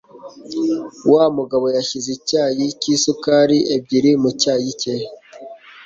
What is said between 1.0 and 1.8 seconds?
Wa mugabo